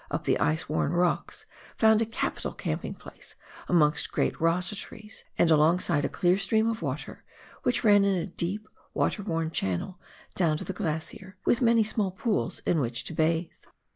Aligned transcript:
up 0.09 0.23
the 0.23 0.39
ice 0.39 0.67
worn 0.67 0.91
rocks, 0.93 1.45
found 1.77 2.01
a 2.01 2.07
capital 2.07 2.53
camping 2.53 2.95
place 2.95 3.35
amongst 3.69 4.11
great 4.11 4.41
rata 4.41 4.75
trees, 4.75 5.23
and 5.37 5.51
alongside 5.51 6.03
a 6.03 6.09
clear 6.09 6.39
stream 6.39 6.67
of 6.67 6.81
water, 6.81 7.23
which 7.61 7.83
ran 7.83 8.03
in 8.03 8.15
a 8.17 8.25
deep, 8.25 8.67
water 8.95 9.21
worn 9.21 9.51
channel 9.51 9.99
down 10.33 10.57
to 10.57 10.63
the 10.63 10.73
glacier, 10.73 11.37
with 11.45 11.61
many 11.61 11.83
small 11.83 12.09
pools 12.09 12.61
in 12.65 12.79
which 12.79 13.03
to 13.03 13.13
bathe. 13.13 13.51